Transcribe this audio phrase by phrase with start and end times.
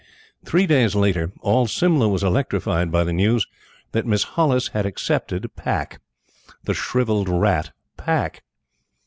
[0.43, 3.45] Three days later, all Simla was electrified by the news
[3.91, 6.01] that Miss Hollis had accepted Pack
[6.63, 8.41] the shrivelled rat, Pack!